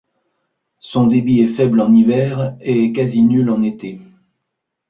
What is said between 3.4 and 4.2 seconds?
en été.